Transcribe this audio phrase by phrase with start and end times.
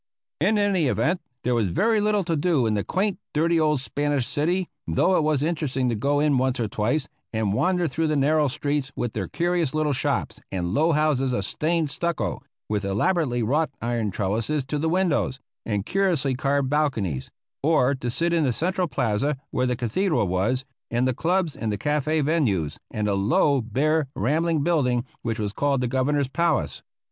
[0.39, 4.25] In any event there was very little to do in the quaint, dirty old Spanish
[4.25, 8.15] city, though it was interesting to go in once or twice, and wander through the
[8.15, 13.43] narrow streets with their curious little shops and low houses of stained stucco, with elaborately
[13.43, 17.29] wrought iron trellises to the windows, and curiously carved balconies;
[17.61, 21.71] or to sit in the central plaza where the cathedral was, and the clubs, and
[21.71, 26.81] the Cafe Venus, and the low, bare, rambling building which was called the Governor's Palace.